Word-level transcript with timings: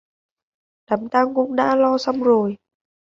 Đám 0.89 1.09
tang 1.09 1.33
cũng 1.35 1.55
đã 1.55 1.75
lo 1.75 1.97
xong 1.97 2.23
rồi 2.23 2.57